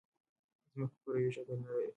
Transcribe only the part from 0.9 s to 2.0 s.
کروی شکل نه لري.